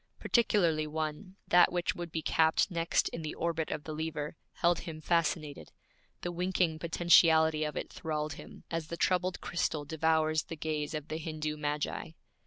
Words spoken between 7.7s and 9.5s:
it thralled him, as the troubled